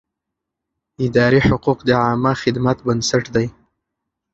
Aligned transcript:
اداري 1.05 1.41
حقوق 1.47 1.79
د 1.83 1.89
عامه 2.03 2.31
خدمت 2.41 2.77
بنسټ 2.85 3.23
دی. 3.35 3.47